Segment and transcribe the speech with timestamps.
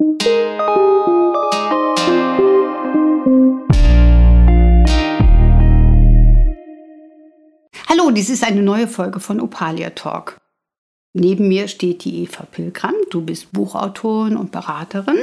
[0.00, 0.08] Hallo,
[8.10, 10.40] dies ist eine neue Folge von Opalia Talk.
[11.12, 12.94] Neben mir steht die Eva Pilgram.
[13.10, 15.18] Du bist Buchautorin und Beraterin.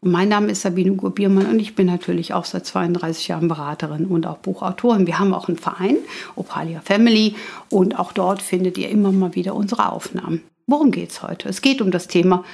[0.00, 4.04] Und mein Name ist Sabine Gurbiermann und ich bin natürlich auch seit 32 Jahren Beraterin
[4.04, 5.06] und auch Buchautorin.
[5.06, 5.96] Wir haben auch einen Verein,
[6.36, 7.34] Opalia Family,
[7.70, 10.42] und auch dort findet ihr immer mal wieder unsere Aufnahmen.
[10.66, 11.48] Worum geht es heute?
[11.48, 12.44] Es geht um das Thema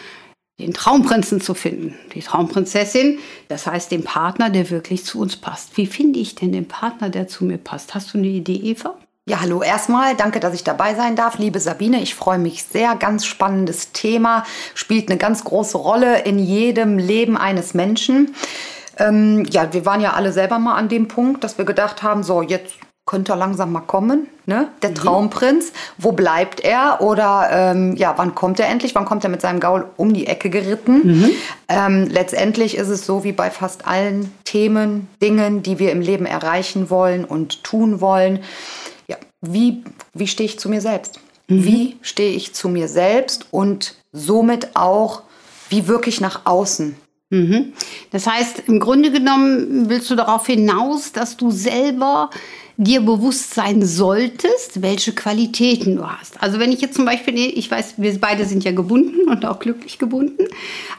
[0.58, 3.18] den Traumprinzen zu finden, die Traumprinzessin,
[3.48, 5.76] das heißt den Partner, der wirklich zu uns passt.
[5.76, 7.94] Wie finde ich denn den Partner, der zu mir passt?
[7.94, 8.96] Hast du eine Idee, Eva?
[9.26, 10.14] Ja, hallo erstmal.
[10.16, 11.38] Danke, dass ich dabei sein darf.
[11.38, 12.94] Liebe Sabine, ich freue mich sehr.
[12.94, 14.44] Ganz spannendes Thema.
[14.74, 18.34] Spielt eine ganz große Rolle in jedem Leben eines Menschen.
[18.98, 22.22] Ähm, ja, wir waren ja alle selber mal an dem Punkt, dass wir gedacht haben,
[22.22, 22.74] so, jetzt
[23.06, 24.68] könnte er langsam mal kommen, ne?
[24.82, 24.94] Der mhm.
[24.94, 25.72] Traumprinz.
[25.98, 27.00] Wo bleibt er?
[27.00, 28.94] Oder ähm, ja, wann kommt er endlich?
[28.94, 31.20] Wann kommt er mit seinem Gaul um die Ecke geritten?
[31.20, 31.30] Mhm.
[31.68, 36.24] Ähm, letztendlich ist es so wie bei fast allen Themen, Dingen, die wir im Leben
[36.24, 38.40] erreichen wollen und tun wollen
[39.46, 41.20] wie, wie stehe ich zu mir selbst?
[41.48, 41.64] Mhm.
[41.64, 45.22] Wie stehe ich zu mir selbst und somit auch,
[45.68, 46.96] wie wirklich nach außen?
[47.30, 47.72] Mhm.
[48.10, 52.30] Das heißt, im Grunde genommen willst du darauf hinaus, dass du selber
[52.76, 56.42] dir bewusst sein solltest, welche Qualitäten du hast.
[56.42, 59.60] Also wenn ich jetzt zum Beispiel, ich weiß, wir beide sind ja gebunden und auch
[59.60, 60.48] glücklich gebunden,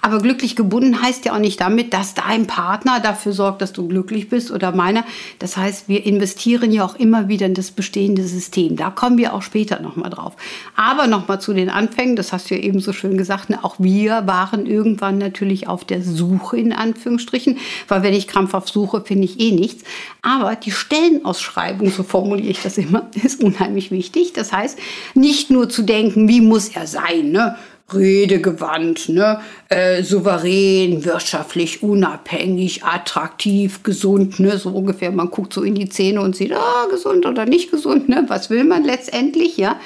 [0.02, 3.90] aber glücklich gebunden heißt ja auch nicht damit, dass dein Partner dafür sorgt, dass du
[3.90, 5.04] glücklich bist oder meiner.
[5.40, 8.78] Das heißt, wir investieren ja auch immer wieder in das bestehende System.
[8.78, 10.34] Da kommen wir auch später nochmal drauf.
[10.78, 13.76] Aber nochmal zu den Anfängen, das hast du ja eben so schön gesagt, ne, auch
[13.80, 17.58] wir waren irgendwann natürlich auf der Suche in Anführungsstrichen,
[17.90, 19.84] weil wenn ich krampfhaft suche, finde ich eh nichts.
[20.22, 24.34] Aber die Stellenausschreibung Beschreibung, so formuliere ich das immer, ist unheimlich wichtig.
[24.34, 24.78] Das heißt,
[25.14, 27.56] nicht nur zu denken, wie muss er sein, ne?
[27.94, 29.42] redegewandt, ne?
[29.70, 34.58] Äh, souverän, wirtschaftlich unabhängig, attraktiv, gesund, ne?
[34.58, 35.12] so ungefähr.
[35.12, 38.26] Man guckt so in die Zähne und sieht, ah, gesund oder nicht gesund, ne?
[38.28, 39.80] was will man letztendlich, ja?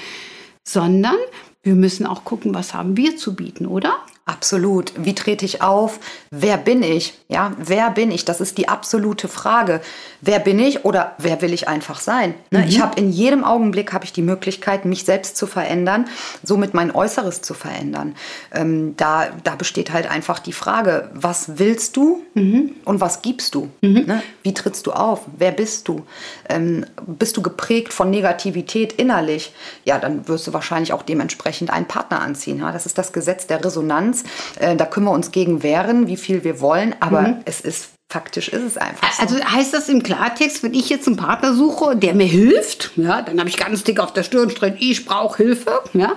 [0.63, 1.17] Sondern
[1.61, 3.97] wir müssen auch gucken, was haben wir zu bieten, oder?
[4.29, 4.93] Absolut.
[4.95, 5.99] Wie trete ich auf?
[6.29, 7.15] Wer bin ich?
[7.29, 8.25] Ja, wer bin ich?
[8.25, 9.81] Das ist die absolute Frage.
[10.21, 12.35] Wer bin ich oder wer will ich einfach sein?
[12.51, 12.59] Ne?
[12.59, 12.65] Mhm.
[12.67, 16.05] Ich habe in jedem Augenblick habe ich die Möglichkeit, mich selbst zu verändern,
[16.43, 18.13] somit mein Äußeres zu verändern.
[18.53, 22.75] Ähm, da, da besteht halt einfach die Frage, was willst du mhm.
[22.85, 23.71] und was gibst du?
[23.81, 24.03] Mhm.
[24.05, 24.23] Ne?
[24.43, 25.21] Wie trittst du auf?
[25.39, 26.05] Wer bist du?
[26.47, 29.53] Ähm, bist du geprägt von Negativität innerlich?
[29.85, 32.59] Ja, dann wirst du wahrscheinlich auch dementsprechend einen Partner anziehen.
[32.59, 32.71] Ja?
[32.71, 34.59] Das ist das Gesetz der Resonanz uns.
[34.59, 37.35] Äh, da können wir uns gegen wehren, wie viel wir wollen, aber mhm.
[37.45, 39.21] es ist faktisch ist es einfach so.
[39.21, 43.21] Also heißt das im Klartext, wenn ich jetzt einen Partner suche, der mir hilft, ja,
[43.21, 46.13] dann habe ich ganz dick auf der Stirn stehen, ich brauche Hilfe, ja,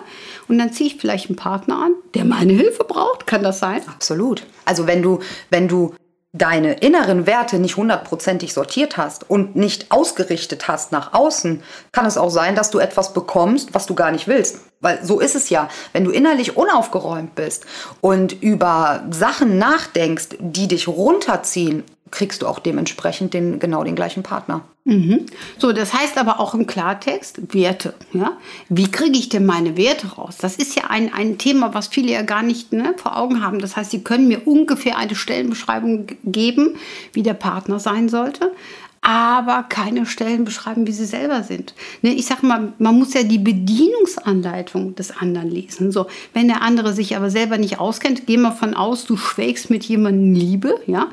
[0.48, 3.82] und dann ziehe ich vielleicht einen Partner an, der meine Hilfe braucht, kann das sein?
[3.86, 4.42] Absolut.
[4.64, 5.18] Also wenn du,
[5.50, 5.94] wenn du
[6.32, 11.62] deine inneren Werte nicht hundertprozentig sortiert hast und nicht ausgerichtet hast nach außen,
[11.92, 14.60] kann es auch sein, dass du etwas bekommst, was du gar nicht willst.
[14.80, 15.68] Weil so ist es ja.
[15.92, 17.66] Wenn du innerlich unaufgeräumt bist
[18.00, 24.22] und über Sachen nachdenkst, die dich runterziehen, kriegst du auch dementsprechend den, genau den gleichen
[24.22, 24.60] Partner.
[24.84, 25.26] Mhm.
[25.58, 27.94] So, das heißt aber auch im Klartext Werte.
[28.12, 28.36] Ja?
[28.68, 30.36] Wie kriege ich denn meine Werte raus?
[30.40, 33.58] Das ist ja ein, ein Thema, was viele ja gar nicht ne, vor Augen haben.
[33.58, 36.76] Das heißt, sie können mir ungefähr eine Stellenbeschreibung geben,
[37.12, 38.52] wie der Partner sein sollte
[39.02, 41.74] aber keine Stellen beschreiben, wie sie selber sind.
[42.02, 45.90] Ne, ich sage mal, man muss ja die Bedienungsanleitung des anderen lesen.
[45.90, 49.70] So, wenn der andere sich aber selber nicht auskennt, geh mal von aus, du schwelgst
[49.70, 51.08] mit jemandem Liebe, ja,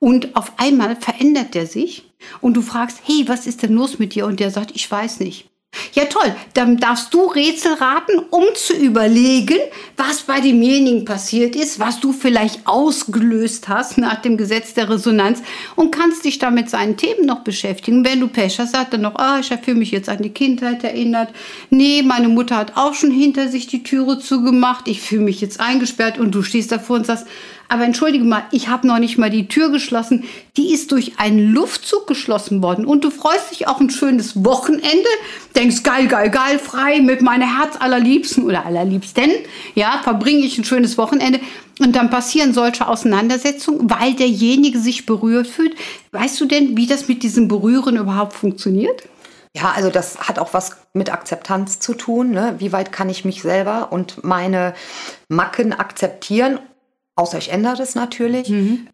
[0.00, 2.10] und auf einmal verändert der sich
[2.40, 4.26] und du fragst, hey, was ist denn los mit dir?
[4.26, 5.48] Und der sagt, ich weiß nicht.
[5.92, 9.58] Ja toll, dann darfst du Rätsel raten, um zu überlegen,
[9.96, 15.42] was bei demjenigen passiert ist, was du vielleicht ausgelöst hast nach dem Gesetz der Resonanz
[15.76, 18.04] und kannst dich dann mit seinen Themen noch beschäftigen.
[18.04, 20.84] Wenn du Pech hast, sagt er noch, ah, ich habe mich jetzt an die Kindheit
[20.84, 21.30] erinnert.
[21.70, 24.88] Nee, meine Mutter hat auch schon hinter sich die Türe zugemacht.
[24.88, 27.26] Ich fühle mich jetzt eingesperrt und du stehst davor und sagst,
[27.68, 30.24] aber entschuldige mal, ich habe noch nicht mal die Tür geschlossen.
[30.56, 32.84] Die ist durch einen Luftzug geschlossen worden.
[32.84, 35.08] Und du freust dich auch ein schönes Wochenende,
[35.56, 39.30] denkst geil, geil, geil, frei mit meiner Herz allerliebsten oder allerliebsten.
[39.74, 41.40] Ja, verbringe ich ein schönes Wochenende.
[41.80, 45.74] Und dann passieren solche Auseinandersetzungen, weil derjenige sich berührt fühlt.
[46.12, 49.02] Weißt du denn, wie das mit diesem Berühren überhaupt funktioniert?
[49.56, 52.30] Ja, also das hat auch was mit Akzeptanz zu tun.
[52.30, 52.56] Ne?
[52.58, 54.74] Wie weit kann ich mich selber und meine
[55.28, 56.58] Macken akzeptieren
[57.16, 58.48] Außer ich ändere es natürlich.
[58.48, 58.88] Mhm.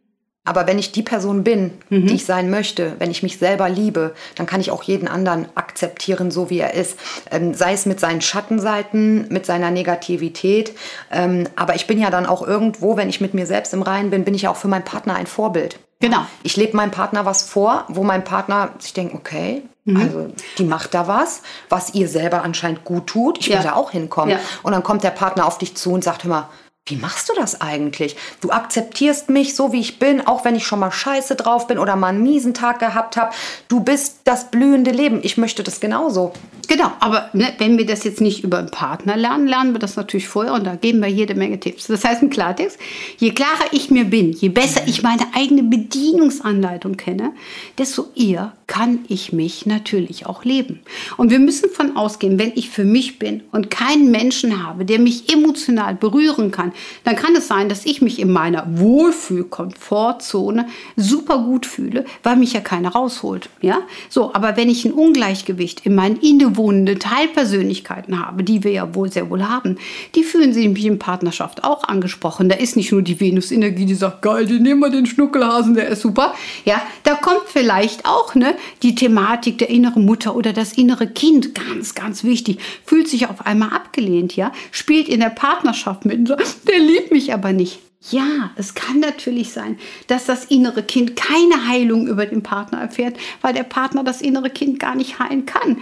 [0.45, 2.07] Aber wenn ich die Person bin, mhm.
[2.07, 5.47] die ich sein möchte, wenn ich mich selber liebe, dann kann ich auch jeden anderen
[5.55, 6.99] akzeptieren, so wie er ist.
[7.31, 10.73] Ähm, sei es mit seinen Schattenseiten, mit seiner Negativität.
[11.11, 14.11] Ähm, aber ich bin ja dann auch irgendwo, wenn ich mit mir selbst im Reinen
[14.11, 15.79] bin, bin ich ja auch für meinen Partner ein Vorbild.
[16.01, 16.25] Genau.
[16.43, 19.97] Ich lebe meinem Partner was vor, wo mein Partner sich denkt, okay, mhm.
[19.99, 23.39] also die macht da was, was ihr selber anscheinend gut tut.
[23.39, 23.63] Ich will ja.
[23.63, 24.31] da auch hinkommen.
[24.31, 24.41] Ja.
[24.63, 26.49] Und dann kommt der Partner auf dich zu und sagt, hör mal,
[26.91, 28.17] wie machst du das eigentlich?
[28.41, 31.79] Du akzeptierst mich so, wie ich bin, auch wenn ich schon mal scheiße drauf bin
[31.79, 33.33] oder mal einen miesen Tag gehabt habe.
[33.69, 35.21] Du bist das blühende Leben.
[35.23, 36.33] Ich möchte das genauso.
[36.69, 39.97] Genau, aber ne, wenn wir das jetzt nicht über einen Partner lernen, lernen wir das
[39.97, 41.89] natürlich vorher und da geben wir jede Menge Tipps.
[41.89, 42.79] Das heißt im Klartext,
[43.19, 47.33] je klarer ich mir bin, je besser ich meine eigene Bedienungsanleitung kenne,
[47.77, 50.79] desto eher kann ich mich natürlich auch leben.
[51.17, 55.01] Und wir müssen von ausgehen, wenn ich für mich bin und keinen Menschen habe, der
[55.01, 56.71] mich emotional berühren kann,
[57.03, 62.53] dann kann es sein, dass ich mich in meiner Wohlfühl-Komfortzone super gut fühle, weil mich
[62.53, 63.51] ja keiner rausholt.
[63.61, 63.79] Ja?
[64.09, 69.11] So, aber wenn ich ein Ungleichgewicht in meinen innewohnenden Teilpersönlichkeiten habe, die wir ja wohl
[69.11, 69.79] sehr wohl haben,
[70.15, 72.49] die fühlen sich in Partnerschaft auch angesprochen.
[72.49, 75.89] Da ist nicht nur die Venus-Energie, die sagt, geil, die nehmen wir den Schnuckelhasen, der
[75.89, 76.35] ist super.
[76.65, 81.55] Ja, da kommt vielleicht auch ne, die Thematik der inneren Mutter oder das innere Kind,
[81.55, 86.79] ganz, ganz wichtig, fühlt sich auf einmal abgelehnt, ja, spielt in der Partnerschaft mit, der
[86.79, 87.81] liebt mich aber nicht.
[88.09, 93.19] Ja, es kann natürlich sein, dass das innere Kind keine Heilung über den Partner erfährt,
[93.43, 95.77] weil der Partner das innere Kind gar nicht heilen kann.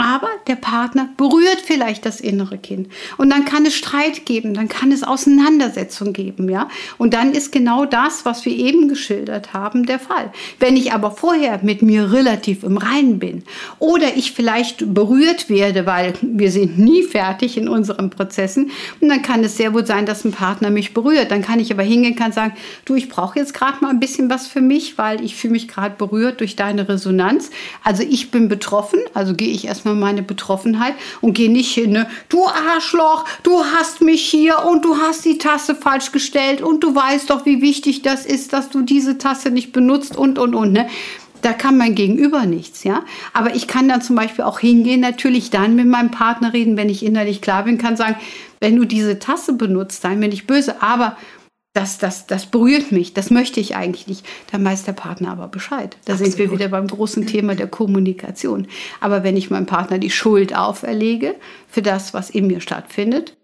[0.00, 2.88] Aber der Partner berührt vielleicht das innere Kind.
[3.18, 6.68] Und dann kann es Streit geben, dann kann es Auseinandersetzung geben, ja.
[6.96, 10.32] Und dann ist genau das, was wir eben geschildert haben, der Fall.
[10.58, 13.42] Wenn ich aber vorher mit mir relativ im Reinen bin
[13.78, 18.70] oder ich vielleicht berührt werde, weil wir sind nie fertig in unseren Prozessen,
[19.02, 21.30] und dann kann es sehr wohl sein, dass ein Partner mich berührt.
[21.30, 22.54] Dann kann ich aber hingehen, kann sagen,
[22.86, 25.68] du, ich brauche jetzt gerade mal ein bisschen was für mich, weil ich fühle mich
[25.68, 27.50] gerade berührt durch deine Resonanz.
[27.84, 31.92] Also ich bin betroffen, also gehe ich erstmal erstmal meine Betroffenheit und gehe nicht hin,
[31.92, 32.06] ne?
[32.28, 36.94] du Arschloch, du hast mich hier und du hast die Tasse falsch gestellt und du
[36.94, 40.72] weißt doch, wie wichtig das ist, dass du diese Tasse nicht benutzt und, und, und.
[40.72, 40.88] Ne?
[41.42, 43.02] Da kann mein Gegenüber nichts, ja.
[43.32, 46.90] Aber ich kann dann zum Beispiel auch hingehen, natürlich dann mit meinem Partner reden, wenn
[46.90, 48.16] ich innerlich klar bin, kann sagen,
[48.60, 51.16] wenn du diese Tasse benutzt, sei mir nicht böse, aber
[51.72, 54.26] das, das, das berührt mich, das möchte ich eigentlich nicht.
[54.50, 55.96] Dann weiß der Partner aber Bescheid.
[56.04, 56.32] Da Absolut.
[56.32, 58.66] sind wir wieder beim großen Thema der Kommunikation.
[59.00, 61.36] Aber wenn ich meinem Partner die Schuld auferlege
[61.68, 63.36] für das, was in mir stattfindet,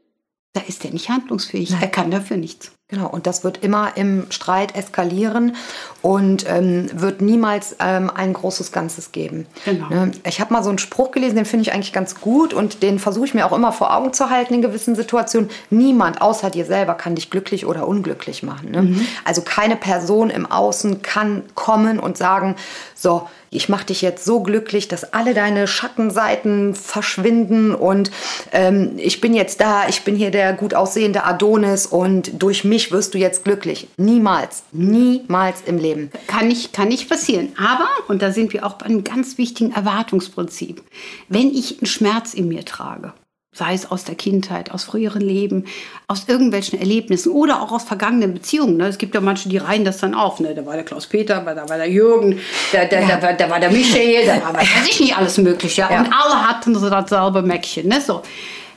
[0.55, 1.71] da ist er nicht handlungsfähig.
[1.71, 1.83] Nein.
[1.83, 2.76] Er kann dafür nichts.
[2.89, 5.57] Genau, und das wird immer im Streit eskalieren
[6.03, 9.49] und ähm, wird niemals ähm, ein großes Ganzes geben.
[9.65, 9.89] Genau.
[9.89, 10.13] Ne?
[10.25, 13.01] Ich habe mal so einen Spruch gelesen, den finde ich eigentlich ganz gut und den
[13.01, 15.51] versuche ich mir auch immer vor Augen zu halten in gewissen Situationen.
[15.69, 18.71] Niemand außer dir selber kann dich glücklich oder unglücklich machen.
[18.71, 18.83] Ne?
[18.83, 19.07] Mhm.
[19.25, 22.55] Also keine Person im Außen kann kommen und sagen,
[22.95, 28.11] so, ich mache dich jetzt so glücklich, dass alle deine Schattenseiten verschwinden und
[28.53, 32.93] ähm, ich bin jetzt da, ich bin hier der gut aussehende Adonis und durch mich
[32.93, 33.89] wirst du jetzt glücklich.
[33.97, 36.11] Niemals, niemals im Leben.
[36.27, 37.53] Kann nicht, kann nicht passieren.
[37.59, 40.83] Aber, und da sind wir auch bei einem ganz wichtigen Erwartungsprinzip,
[41.29, 43.13] wenn ich einen Schmerz in mir trage,
[43.57, 45.65] sei es aus der Kindheit, aus früheren Leben,
[46.09, 48.77] aus irgendwelchen Erlebnissen oder auch aus vergangenen Beziehungen.
[48.77, 48.87] Ne?
[48.89, 50.41] Es gibt ja manche, die reihen das dann auf.
[50.41, 50.55] Ne?
[50.55, 52.39] Da war der Klaus-Peter, da war der Jürgen,
[52.73, 53.17] da, da, ja.
[53.17, 55.83] da, da, war der Michael, da war weiß ich nicht alles Mögliche.
[55.83, 56.01] Ja?
[56.01, 57.89] Und alle hatten so dasselbe Mäckchen.
[57.89, 58.01] Ne?
[58.01, 58.23] So.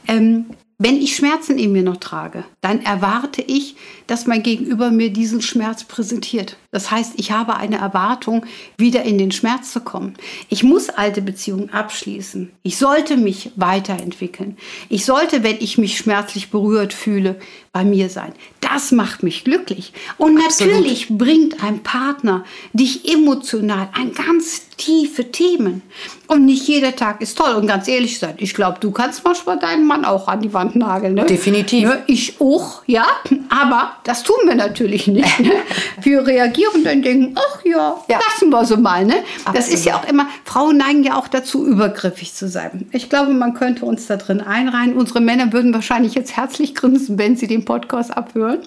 [0.08, 0.46] Ähm,
[0.82, 3.76] wenn ich Schmerzen in mir noch trage, dann erwarte ich,
[4.08, 6.56] dass mein Gegenüber mir diesen Schmerz präsentiert.
[6.72, 8.46] Das heißt, ich habe eine Erwartung,
[8.78, 10.14] wieder in den Schmerz zu kommen.
[10.48, 12.52] Ich muss alte Beziehungen abschließen.
[12.64, 14.56] Ich sollte mich weiterentwickeln.
[14.88, 17.40] Ich sollte, wenn ich mich schmerzlich berührt fühle,
[17.72, 18.34] bei mir sein.
[18.62, 19.94] Das macht mich glücklich.
[20.18, 20.74] Und Absolut.
[20.74, 22.44] natürlich bringt ein Partner
[22.74, 25.82] dich emotional an ganz tiefe Themen.
[26.28, 27.54] Und nicht jeder Tag ist toll.
[27.54, 30.69] Und ganz ehrlich sein, ich glaube, du kannst manchmal deinen Mann auch an die Wand
[30.76, 31.14] nageln.
[31.14, 31.26] Ne?
[31.26, 31.90] Definitiv.
[31.90, 32.04] Ne?
[32.08, 33.06] Ich auch, ja.
[33.50, 35.40] Aber das tun wir natürlich nicht.
[35.40, 35.52] Ne?
[36.02, 39.06] Wir reagieren dann denken, ach ja, ja, lassen wir so mal.
[39.06, 39.16] Ne?
[39.54, 42.88] Das ist ja auch immer, Frauen neigen ja auch dazu, übergriffig zu sein.
[42.92, 44.94] Ich glaube, man könnte uns da drin einreihen.
[44.94, 48.60] Unsere Männer würden wahrscheinlich jetzt herzlich grinsen, wenn sie den Podcast abhören.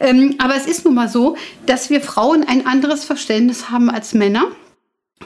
[0.00, 4.14] Ähm, aber es ist nun mal so, dass wir Frauen ein anderes Verständnis haben als
[4.14, 4.46] Männer.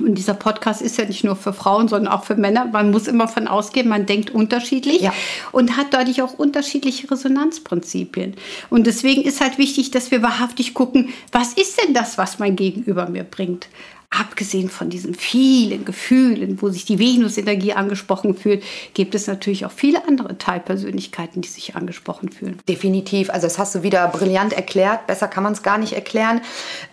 [0.01, 2.67] Und dieser Podcast ist ja nicht nur für Frauen, sondern auch für Männer.
[2.67, 5.13] Man muss immer von ausgehen, man denkt unterschiedlich ja.
[5.53, 8.35] und hat dadurch auch unterschiedliche Resonanzprinzipien.
[8.71, 12.57] Und deswegen ist halt wichtig, dass wir wahrhaftig gucken, was ist denn das, was mein
[12.57, 13.69] Gegenüber mir bringt?
[14.11, 18.63] abgesehen von diesen vielen Gefühlen, wo sich die Venus-Energie angesprochen fühlt,
[18.95, 22.59] gibt es natürlich auch viele andere Teilpersönlichkeiten, die sich angesprochen fühlen.
[22.69, 23.31] Definitiv.
[23.31, 25.07] Also das hast du wieder brillant erklärt.
[25.07, 26.41] Besser kann man es gar nicht erklären.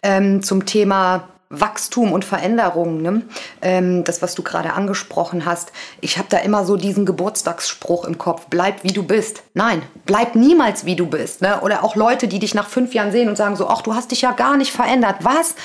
[0.01, 1.29] Ähm, zum Thema
[1.59, 3.21] Wachstum und Veränderung, ne?
[3.61, 5.71] ähm, das, was du gerade angesprochen hast.
[6.01, 9.43] Ich habe da immer so diesen Geburtstagsspruch im Kopf, bleib wie du bist.
[9.53, 11.41] Nein, bleib niemals wie du bist.
[11.41, 11.61] Ne?
[11.61, 14.11] Oder auch Leute, die dich nach fünf Jahren sehen und sagen so, ach, du hast
[14.11, 15.17] dich ja gar nicht verändert.
[15.21, 15.55] Was?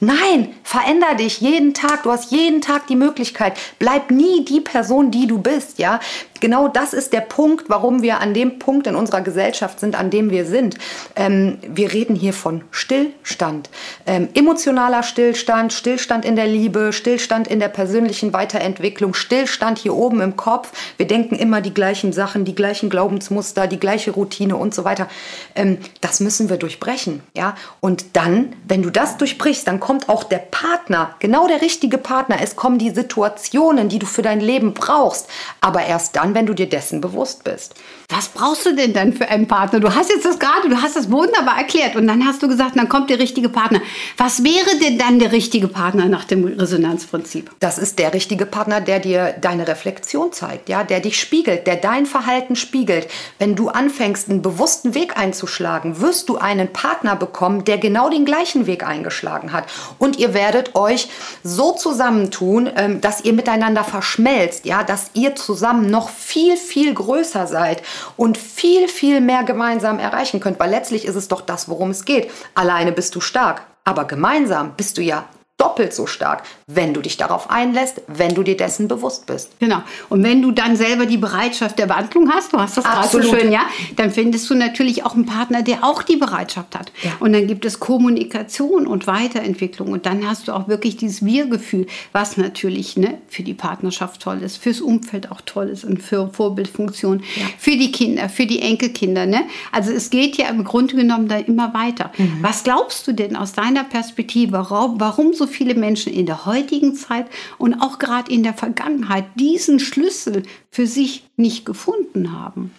[0.00, 2.02] Nein, veränder dich jeden Tag.
[2.02, 3.56] Du hast jeden Tag die Möglichkeit.
[3.78, 6.00] Bleib nie die Person, die du bist, ja?
[6.40, 10.10] Genau das ist der Punkt, warum wir an dem Punkt in unserer Gesellschaft sind, an
[10.10, 10.76] dem wir sind.
[11.16, 13.70] Ähm, wir reden hier von Stillstand.
[14.04, 20.20] Ähm, emotionaler Stillstand, Stillstand in der Liebe, Stillstand in der persönlichen Weiterentwicklung, Stillstand hier oben
[20.20, 20.72] im Kopf.
[20.96, 25.08] Wir denken immer die gleichen Sachen, die gleichen Glaubensmuster, die gleiche Routine und so weiter.
[25.54, 27.54] Ähm, das müssen wir durchbrechen, ja?
[27.80, 32.38] Und dann, wenn du das durchbrichst, dann kommt auch der Partner, genau der richtige Partner.
[32.42, 35.28] Es kommen die Situationen, die du für dein Leben brauchst.
[35.60, 37.74] Aber erst dann, wenn du dir dessen bewusst bist.
[38.16, 39.80] Was brauchst du denn dann für einen Partner?
[39.80, 42.76] Du hast jetzt das gerade, du hast das wunderbar erklärt und dann hast du gesagt,
[42.76, 43.80] dann kommt der richtige Partner.
[44.16, 47.50] Was wäre denn dann der richtige Partner nach dem Resonanzprinzip?
[47.58, 51.74] Das ist der richtige Partner, der dir deine Reflexion zeigt, ja, der dich spiegelt, der
[51.74, 53.08] dein Verhalten spiegelt.
[53.40, 58.24] Wenn du anfängst, einen bewussten Weg einzuschlagen, wirst du einen Partner bekommen, der genau den
[58.24, 59.64] gleichen Weg eingeschlagen hat.
[59.98, 61.08] Und ihr werdet euch
[61.42, 67.48] so zusammentun, ähm, dass ihr miteinander verschmelzt, ja, dass ihr zusammen noch viel, viel größer
[67.48, 67.82] seid
[68.16, 70.60] und viel, viel mehr gemeinsam erreichen könnt.
[70.60, 72.30] Weil letztlich ist es doch das, worum es geht.
[72.54, 75.24] Alleine bist du stark, aber gemeinsam bist du ja
[75.56, 79.52] doppelt so stark, wenn du dich darauf einlässt, wenn du dir dessen bewusst bist.
[79.60, 79.82] Genau.
[80.08, 83.22] Und wenn du dann selber die Bereitschaft der Wandlung hast, du hast das gerade so
[83.22, 83.62] schön, ja,
[83.94, 86.90] dann findest du natürlich auch einen Partner, der auch die Bereitschaft hat.
[87.02, 87.12] Ja.
[87.20, 91.86] Und dann gibt es Kommunikation und Weiterentwicklung und dann hast du auch wirklich dieses Wir-Gefühl,
[92.10, 96.28] was natürlich ne, für die Partnerschaft toll ist, fürs Umfeld auch toll ist und für
[96.28, 97.46] Vorbildfunktion, ja.
[97.58, 99.26] für die Kinder, für die Enkelkinder.
[99.26, 99.42] Ne?
[99.70, 102.10] Also es geht ja im Grunde genommen da immer weiter.
[102.18, 102.38] Mhm.
[102.42, 106.46] Was glaubst du denn aus deiner Perspektive, warum, warum so so viele Menschen in der
[106.46, 107.26] heutigen Zeit
[107.58, 112.72] und auch gerade in der Vergangenheit diesen Schlüssel für sich nicht gefunden haben?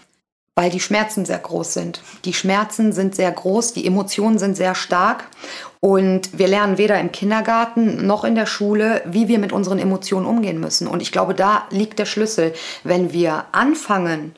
[0.55, 2.01] Weil die Schmerzen sehr groß sind.
[2.23, 5.25] Die Schmerzen sind sehr groß, die Emotionen sind sehr stark
[5.79, 10.25] und wir lernen weder im Kindergarten noch in der Schule, wie wir mit unseren Emotionen
[10.25, 10.87] umgehen müssen.
[10.87, 12.53] Und ich glaube, da liegt der Schlüssel.
[12.83, 14.33] Wenn wir anfangen,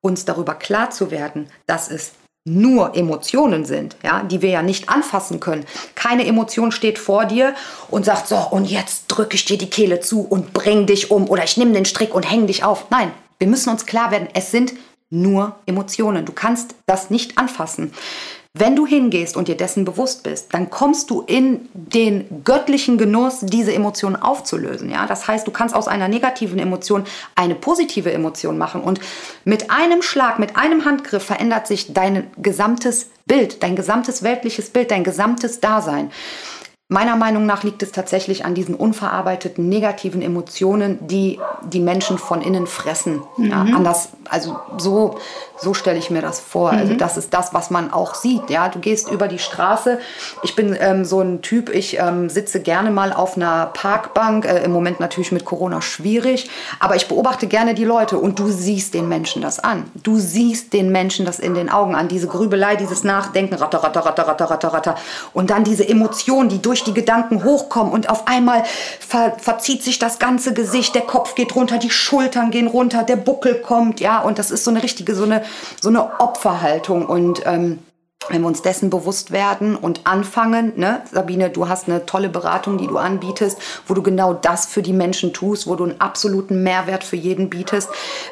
[0.00, 2.12] uns darüber klar zu werden, dass es
[2.44, 5.64] nur Emotionen sind, ja, die wir ja nicht anfassen können.
[5.94, 7.54] Keine Emotion steht vor dir
[7.88, 11.28] und sagt so, und jetzt drücke ich dir die Kehle zu und bring dich um
[11.28, 12.86] oder ich nehme den Strick und hänge dich auf.
[12.90, 14.72] Nein, wir müssen uns klar werden, es sind
[15.10, 16.24] nur Emotionen.
[16.24, 17.92] Du kannst das nicht anfassen.
[18.54, 23.40] Wenn du hingehst und dir dessen bewusst bist, dann kommst du in den göttlichen Genuss,
[23.40, 24.90] diese Emotionen aufzulösen.
[24.90, 25.06] Ja?
[25.06, 27.04] Das heißt, du kannst aus einer negativen Emotion
[27.34, 28.82] eine positive Emotion machen.
[28.82, 29.00] Und
[29.46, 34.90] mit einem Schlag, mit einem Handgriff verändert sich dein gesamtes Bild, dein gesamtes weltliches Bild,
[34.90, 36.10] dein gesamtes Dasein.
[36.92, 42.42] Meiner Meinung nach liegt es tatsächlich an diesen unverarbeiteten negativen Emotionen, die die Menschen von
[42.42, 43.22] innen fressen.
[43.38, 43.46] Mhm.
[43.46, 45.18] Ja, anders, also so,
[45.62, 46.70] so stelle ich mir das vor.
[46.70, 46.92] Also mhm.
[46.92, 48.50] Also das ist das, was man auch sieht.
[48.50, 49.98] Ja, du gehst über die Straße.
[50.42, 51.70] Ich bin ähm, so ein Typ.
[51.70, 54.44] Ich ähm, sitze gerne mal auf einer Parkbank.
[54.44, 56.50] Äh, Im Moment natürlich mit Corona schwierig,
[56.80, 59.84] aber ich beobachte gerne die Leute und du siehst den Menschen das an.
[59.94, 62.08] Du siehst den Menschen das in den Augen an.
[62.08, 64.94] Diese Grübelei, dieses Nachdenken, ratter, ratter, ratter, ratter, ratter, ratter.
[65.32, 68.64] Und dann diese Emotion, die durch die Gedanken hochkommen und auf einmal
[69.00, 73.16] ver verzieht sich das ganze Gesicht, der Kopf geht runter, die Schultern gehen runter, der
[73.16, 75.42] Buckel kommt, ja, und das ist so eine richtige, so eine,
[75.80, 77.78] so eine Opferhaltung und ähm,
[78.28, 82.78] wenn wir uns dessen bewusst werden und anfangen, ne, Sabine, du hast eine tolle Beratung,
[82.78, 86.62] die du anbietest, wo du genau das für die Menschen tust, wo du einen absoluten
[86.62, 87.90] Mehrwert für jeden bietest.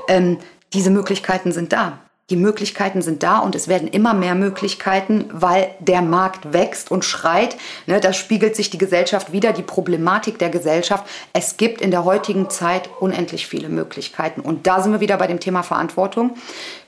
[0.09, 0.39] Ähm,
[0.73, 1.99] diese Möglichkeiten sind da.
[2.31, 7.05] Die Möglichkeiten sind da und es werden immer mehr Möglichkeiten, weil der Markt wächst und
[7.05, 7.57] schreit.
[7.87, 11.05] Ne, da spiegelt sich die Gesellschaft wieder, die Problematik der Gesellschaft.
[11.33, 14.41] Es gibt in der heutigen Zeit unendlich viele Möglichkeiten.
[14.41, 16.37] Und da sind wir wieder bei dem Thema Verantwortung.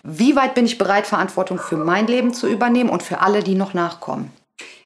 [0.05, 3.55] Wie weit bin ich bereit, Verantwortung für mein Leben zu übernehmen und für alle, die
[3.57, 4.31] noch nachkommen?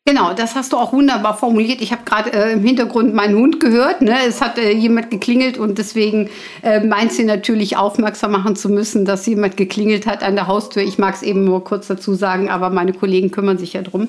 [0.08, 1.80] Genau, das hast du auch wunderbar formuliert.
[1.80, 4.02] Ich habe gerade äh, im Hintergrund meinen Hund gehört.
[4.02, 4.14] Ne?
[4.28, 6.30] Es hat äh, jemand geklingelt und deswegen
[6.62, 10.84] äh, meint sie natürlich aufmerksam machen zu müssen, dass jemand geklingelt hat an der Haustür.
[10.84, 14.06] Ich mag es eben nur kurz dazu sagen, aber meine Kollegen kümmern sich ja drum.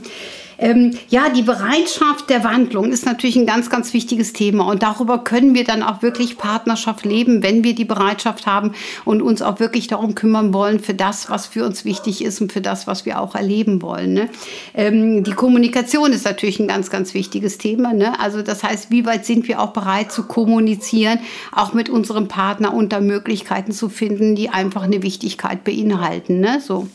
[0.60, 4.68] Ähm, ja, die Bereitschaft der Wandlung ist natürlich ein ganz, ganz wichtiges Thema.
[4.68, 8.74] Und darüber können wir dann auch wirklich Partnerschaft leben, wenn wir die Bereitschaft haben
[9.06, 12.52] und uns auch wirklich darum kümmern wollen für das, was für uns wichtig ist und
[12.52, 14.14] für das, was wir auch erleben wollen.
[14.14, 14.30] Ne?
[14.74, 17.94] Ähm, die Kommunikation ist natürlich ein ganz, ganz wichtiges Thema.
[17.94, 18.20] Ne?
[18.20, 21.20] Also das heißt, wie weit sind wir auch bereit zu kommunizieren,
[21.52, 26.40] auch mit unserem Partner unter Möglichkeiten zu finden, die einfach eine Wichtigkeit beinhalten.
[26.40, 26.62] Ne?
[26.62, 26.88] So.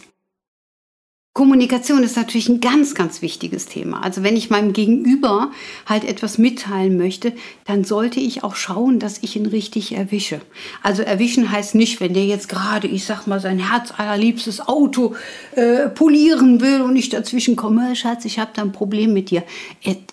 [1.34, 4.04] Kommunikation ist natürlich ein ganz, ganz wichtiges Thema.
[4.04, 5.50] Also wenn ich meinem Gegenüber
[5.86, 7.32] halt etwas mitteilen möchte,
[7.64, 10.42] dann sollte ich auch schauen, dass ich ihn richtig erwische.
[10.82, 15.14] Also erwischen heißt nicht, wenn der jetzt gerade, ich sag mal, sein Herz allerliebstes Auto
[15.56, 19.42] äh, polieren will und ich dazwischen komme, Schatz, ich habe da ein Problem mit dir.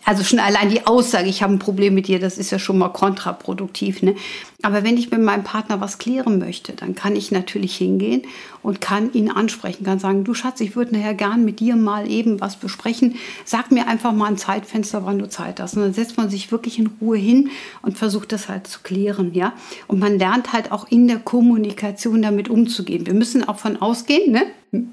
[0.05, 2.77] Also schon allein die Aussage, ich habe ein Problem mit dir, das ist ja schon
[2.77, 4.03] mal kontraproduktiv.
[4.03, 4.15] Ne?
[4.61, 8.23] Aber wenn ich mit meinem Partner was klären möchte, dann kann ich natürlich hingehen
[8.61, 12.10] und kann ihn ansprechen, kann sagen, du Schatz, ich würde nachher gern mit dir mal
[12.10, 13.16] eben was besprechen.
[13.46, 15.75] Sag mir einfach mal ein Zeitfenster, wann du Zeit hast.
[15.75, 17.50] Und dann setzt man sich wirklich in Ruhe hin
[17.82, 19.54] und versucht das halt zu klären, ja.
[19.88, 23.06] Und man lernt halt auch in der Kommunikation damit umzugehen.
[23.06, 24.44] Wir müssen auch von ausgehen, ne?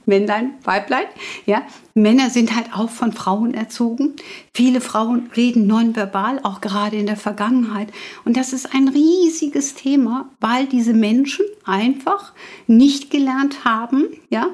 [0.06, 1.06] Männlein, Weiblein.
[1.45, 1.62] Ja?
[1.95, 4.14] Männer sind halt auch von Frauen erzogen.
[4.52, 7.88] Viele Frauen reden nonverbal, auch gerade in der Vergangenheit.
[8.25, 12.33] Und das ist ein riesiges Thema, weil diese Menschen einfach
[12.66, 14.50] nicht gelernt haben, ja,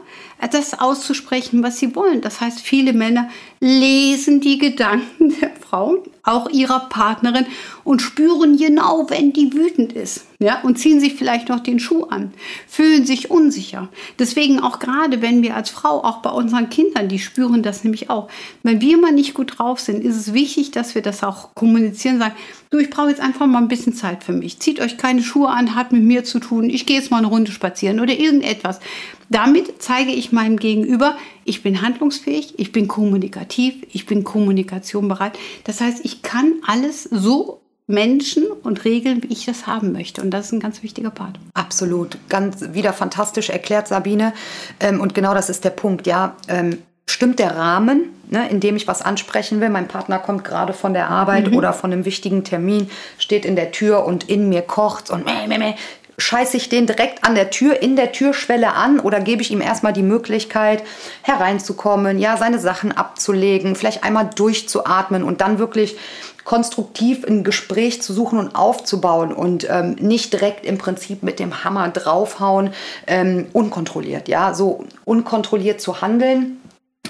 [0.50, 2.20] das auszusprechen, was sie wollen.
[2.20, 3.28] Das heißt, viele Männer
[3.60, 7.46] lesen die Gedanken der Frauen, auch ihrer Partnerin
[7.84, 10.26] und spüren genau, wenn die wütend ist.
[10.38, 12.32] Ja, und ziehen sich vielleicht noch den Schuh an,
[12.66, 13.88] fühlen sich unsicher.
[14.18, 18.10] Deswegen auch gerade, wenn wir als Frau, auch bei unseren Kindern, die spüren das nämlich
[18.10, 18.28] auch,
[18.64, 22.18] wenn wir mal nicht gut drauf sind, ist es wichtig, dass wir das auch kommunizieren,
[22.18, 22.34] sagen,
[22.70, 24.58] du, ich brauche jetzt einfach mal ein bisschen Zeit für mich.
[24.58, 27.28] Zieht euch keine Schuhe an, hat mit mir zu tun, ich gehe jetzt mal eine
[27.28, 28.80] Runde spazieren oder irgendetwas.
[29.32, 35.38] Damit zeige ich meinem Gegenüber, ich bin handlungsfähig, ich bin kommunikativ, ich bin kommunikationbereit.
[35.64, 40.22] Das heißt, ich kann alles so Menschen und Regeln, wie ich das haben möchte.
[40.22, 41.38] Und das ist ein ganz wichtiger Part.
[41.54, 42.18] Absolut.
[42.28, 44.34] Ganz wieder fantastisch erklärt, Sabine.
[44.80, 46.06] Ähm, und genau das ist der Punkt.
[46.06, 49.68] Ja, ähm, stimmt der Rahmen, ne, in dem ich was ansprechen will.
[49.68, 51.56] Mein Partner kommt gerade von der Arbeit mhm.
[51.56, 55.46] oder von einem wichtigen Termin, steht in der Tür und in mir kocht und meh,
[55.46, 55.74] meh, meh,
[56.18, 59.60] scheiße ich den direkt an der Tür, in der Türschwelle an oder gebe ich ihm
[59.60, 60.82] erstmal die Möglichkeit,
[61.22, 65.96] hereinzukommen, ja, seine Sachen abzulegen, vielleicht einmal durchzuatmen und dann wirklich
[66.44, 71.64] konstruktiv ein Gespräch zu suchen und aufzubauen und ähm, nicht direkt im Prinzip mit dem
[71.64, 72.70] Hammer draufhauen,
[73.06, 76.58] ähm, unkontrolliert, ja, so unkontrolliert zu handeln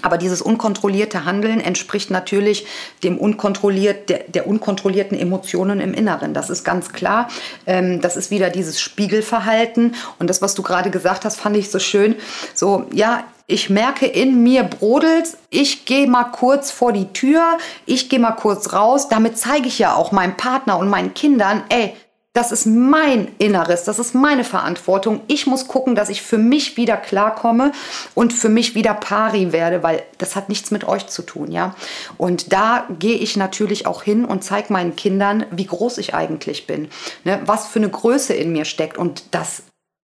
[0.03, 2.67] aber dieses unkontrollierte Handeln entspricht natürlich
[3.03, 6.35] dem unkontrolliert, der, der unkontrollierten Emotionen im Inneren.
[6.35, 7.29] Das ist ganz klar.
[7.67, 9.95] Ähm, das ist wieder dieses Spiegelverhalten.
[10.19, 12.17] Und das, was du gerade gesagt hast, fand ich so schön.
[12.55, 18.09] So, ja, ich merke in mir brodelt, ich gehe mal kurz vor die Tür, ich
[18.09, 19.09] gehe mal kurz raus.
[19.09, 21.95] Damit zeige ich ja auch meinem Partner und meinen Kindern, ey,
[22.35, 25.21] das ist mein Inneres, das ist meine Verantwortung.
[25.27, 27.73] Ich muss gucken, dass ich für mich wieder klarkomme
[28.14, 31.75] und für mich wieder pari werde, weil das hat nichts mit euch zu tun, ja.
[32.16, 36.66] Und da gehe ich natürlich auch hin und zeige meinen Kindern, wie groß ich eigentlich
[36.66, 36.88] bin,
[37.25, 37.40] ne?
[37.45, 38.97] was für eine Größe in mir steckt.
[38.97, 39.64] Und das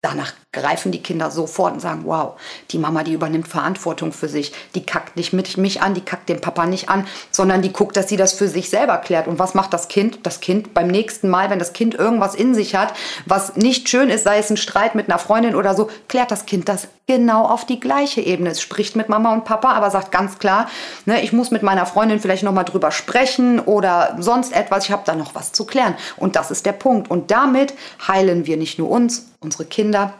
[0.08, 2.39] danach greifen die Kinder sofort und sagen, wow,
[2.72, 4.54] die Mama, die übernimmt Verantwortung für sich.
[4.76, 7.98] Die kackt nicht mit mich an, die kackt den Papa nicht an, sondern die guckt,
[7.98, 9.28] dass sie das für sich selber klärt.
[9.28, 10.20] Und was macht das Kind?
[10.24, 12.93] Das Kind beim nächsten Mal, wenn das Kind irgendwas in sich hat,
[13.26, 16.46] was nicht schön ist, sei es ein Streit mit einer Freundin oder so, klärt das
[16.46, 18.52] Kind das genau auf die gleiche Ebene.
[18.52, 20.70] Es spricht mit Mama und Papa, aber sagt ganz klar,
[21.06, 24.86] ne, ich muss mit meiner Freundin vielleicht noch mal drüber sprechen oder sonst etwas.
[24.86, 25.96] Ich habe da noch was zu klären.
[26.17, 27.10] Und das ist der Punkt.
[27.10, 27.74] Und damit
[28.08, 30.13] heilen wir nicht nur uns, unsere Kinder,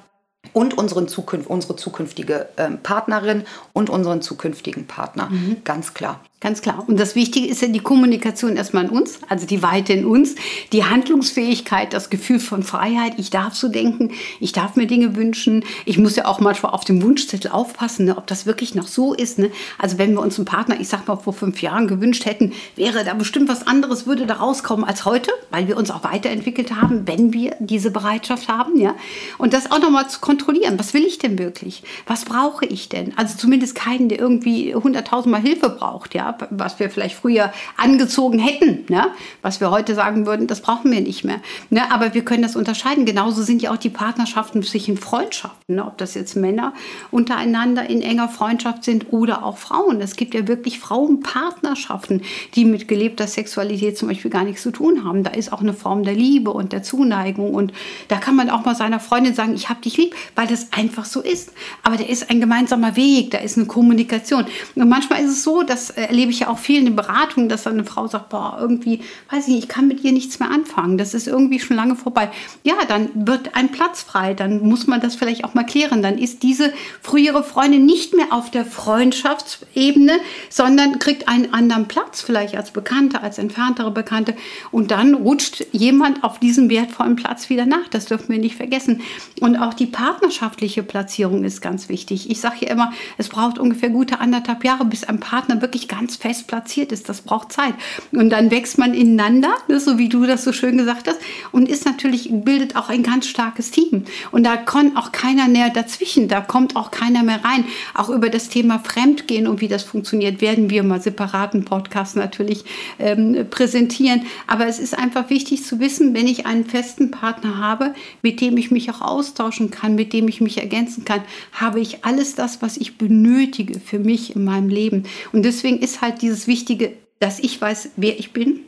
[0.54, 5.28] und unseren Zukünft, unsere zukünftige ähm, Partnerin und unseren zukünftigen Partner.
[5.30, 5.58] Mhm.
[5.66, 6.22] Ganz klar.
[6.40, 6.84] Ganz klar.
[6.86, 10.36] Und das Wichtige ist ja die Kommunikation erstmal in uns, also die Weite in uns,
[10.72, 13.14] die Handlungsfähigkeit, das Gefühl von Freiheit.
[13.18, 15.66] Ich darf so denken, ich darf mir Dinge wünschen.
[15.86, 19.16] Ich muss ja auch manchmal auf dem Wunschzettel aufpassen, ne, ob das wirklich noch so
[19.16, 19.40] ist.
[19.40, 19.50] Ne?
[19.80, 23.04] Also wenn wir uns einen Partner, ich sag mal, vor fünf Jahren gewünscht hätten, wäre
[23.04, 27.08] da bestimmt was anderes, würde da rauskommen als heute, weil wir uns auch weiterentwickelt haben,
[27.08, 28.80] wenn wir diese Bereitschaft haben.
[28.80, 28.94] Ja?
[29.40, 30.78] Und das auch nochmal zu kontrollieren.
[30.78, 31.82] Was will ich denn wirklich?
[32.06, 33.18] Was brauche ich denn?
[33.18, 36.14] Also zumindest keinen, der irgendwie hunderttausendmal Hilfe braucht.
[36.14, 36.27] Ja?
[36.50, 39.08] Was wir vielleicht früher angezogen hätten, ne?
[39.42, 41.40] was wir heute sagen würden, das brauchen wir nicht mehr.
[41.70, 41.92] Ne?
[41.92, 43.06] Aber wir können das unterscheiden.
[43.06, 45.86] Genauso sind ja auch die Partnerschaften sich in Freundschaften, ne?
[45.86, 46.74] ob das jetzt Männer
[47.12, 50.02] untereinander in enger Freundschaft sind oder auch Frauen.
[50.02, 52.22] Es gibt ja wirklich Frauenpartnerschaften,
[52.56, 55.24] die mit gelebter Sexualität zum Beispiel gar nichts zu tun haben.
[55.24, 57.74] Da ist auch eine Form der Liebe und der Zuneigung und
[58.08, 61.06] da kann man auch mal seiner Freundin sagen, ich habe dich lieb, weil das einfach
[61.06, 61.52] so ist.
[61.84, 64.46] Aber da ist ein gemeinsamer Weg, da ist eine Kommunikation.
[64.76, 67.48] Und manchmal ist es so, dass äh, erlebe ich ja auch viel in den Beratungen,
[67.48, 70.40] dass dann eine Frau sagt, boah, irgendwie, weiß ich nicht, ich kann mit ihr nichts
[70.40, 70.98] mehr anfangen.
[70.98, 72.32] Das ist irgendwie schon lange vorbei.
[72.64, 74.34] Ja, dann wird ein Platz frei.
[74.34, 76.02] Dann muss man das vielleicht auch mal klären.
[76.02, 80.14] Dann ist diese frühere Freundin nicht mehr auf der Freundschaftsebene,
[80.50, 84.34] sondern kriegt einen anderen Platz, vielleicht als Bekannte, als entferntere Bekannte.
[84.72, 87.90] Und dann rutscht jemand auf diesen wertvollen Platz wieder nach.
[87.92, 89.02] Das dürfen wir nicht vergessen.
[89.40, 92.32] Und auch die partnerschaftliche Platzierung ist ganz wichtig.
[92.32, 96.07] Ich sage ja immer, es braucht ungefähr gute anderthalb Jahre, bis ein Partner wirklich ganz
[96.16, 97.10] fest platziert ist.
[97.10, 97.74] Das braucht Zeit.
[98.12, 101.20] Und dann wächst man ineinander, ne, so wie du das so schön gesagt hast,
[101.52, 104.06] und ist natürlich, bildet auch ein ganz starkes Team.
[104.32, 107.66] Und da kommt auch keiner näher dazwischen, da kommt auch keiner mehr rein.
[107.94, 112.64] Auch über das Thema Fremdgehen und wie das funktioniert, werden wir mal separaten Podcast natürlich
[113.00, 114.24] ähm, präsentieren.
[114.48, 118.58] Aber es ist einfach wichtig zu wissen, wenn ich einen festen Partner habe, mit dem
[118.58, 122.62] ich mich auch austauschen kann, mit dem ich mich ergänzen kann, habe ich alles das,
[122.62, 125.04] was ich benötige für mich in meinem Leben.
[125.32, 128.68] Und deswegen ist halt dieses Wichtige, dass ich weiß, wer ich bin,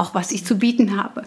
[0.00, 1.24] auch was ich zu bieten habe,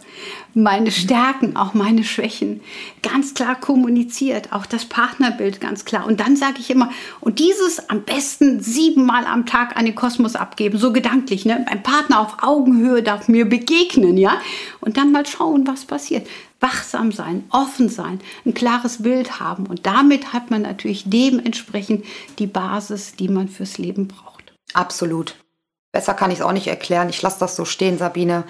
[0.53, 2.61] meine Stärken, auch meine Schwächen,
[3.03, 6.07] ganz klar kommuniziert, auch das Partnerbild ganz klar.
[6.07, 10.35] Und dann sage ich immer, und dieses am besten siebenmal am Tag an den Kosmos
[10.35, 11.65] abgeben, so gedanklich, ne?
[11.67, 14.41] Ein Partner auf Augenhöhe darf mir begegnen, ja?
[14.81, 16.27] Und dann mal schauen, was passiert.
[16.59, 19.67] Wachsam sein, offen sein, ein klares Bild haben.
[19.67, 22.05] Und damit hat man natürlich dementsprechend
[22.39, 24.32] die Basis, die man fürs Leben braucht.
[24.73, 25.35] Absolut.
[25.93, 27.07] Besser kann ich es auch nicht erklären.
[27.09, 28.45] Ich lasse das so stehen, Sabine.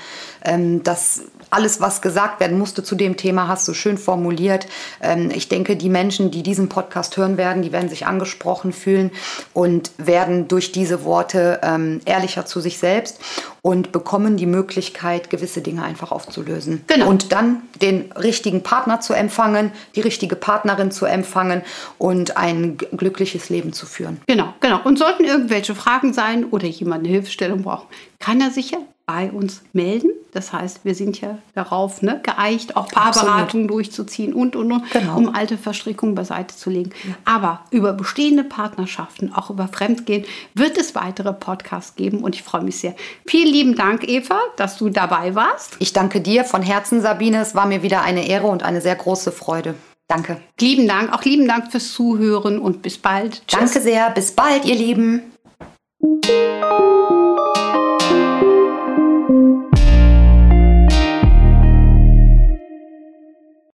[0.46, 4.66] Ähm, das alles, was gesagt werden musste zu dem Thema, hast du schön formuliert.
[5.02, 9.12] Ähm, ich denke, die Menschen, die diesen Podcast hören werden, die werden sich angesprochen fühlen
[9.52, 13.20] und werden durch diese Worte ähm, ehrlicher zu sich selbst
[13.62, 16.84] und bekommen die Möglichkeit, gewisse Dinge einfach aufzulösen.
[16.88, 17.10] Genau.
[17.10, 21.62] Und dann den richtigen Partner zu empfangen, die richtige Partnerin zu empfangen
[21.98, 24.22] und ein glückliches Leben zu führen.
[24.28, 24.82] Genau, genau.
[24.84, 27.88] Und sollten irgendwelche Fragen sein oder jemand eine Hilfe Hilfestellung brauchen,
[28.20, 30.12] kann er sich ja bei uns melden.
[30.32, 35.18] Das heißt, wir sind ja darauf ne, geeicht, auch Paarberatungen durchzuziehen und, und, und genau.
[35.18, 36.92] um alte Verstrickungen beiseite zu legen.
[37.06, 37.16] Ja.
[37.26, 42.64] Aber über bestehende Partnerschaften, auch über Fremdgehen, wird es weitere Podcasts geben und ich freue
[42.64, 42.96] mich sehr.
[43.26, 45.76] Vielen lieben Dank, Eva, dass du dabei warst.
[45.80, 47.42] Ich danke dir von Herzen, Sabine.
[47.42, 49.76] Es war mir wieder eine Ehre und eine sehr große Freude.
[50.08, 50.42] Danke.
[50.60, 53.42] Lieben Dank, auch lieben Dank fürs Zuhören und bis bald.
[53.48, 53.60] Tschüss.
[53.60, 55.34] Danke sehr, bis bald, ihr Lieben.